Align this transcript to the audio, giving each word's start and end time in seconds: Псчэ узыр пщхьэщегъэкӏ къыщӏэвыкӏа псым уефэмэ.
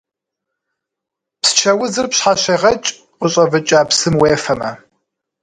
Псчэ 1.41 1.71
узыр 1.83 2.07
пщхьэщегъэкӏ 2.11 2.89
къыщӏэвыкӏа 3.19 3.79
псым 3.89 4.15
уефэмэ. 4.17 4.69